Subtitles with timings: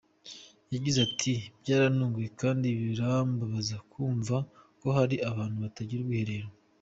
[0.73, 4.35] Yagize ati “Byarantunguye kandi birambabaza kumva
[4.79, 6.49] ko hari abantu batagira ubwiherero.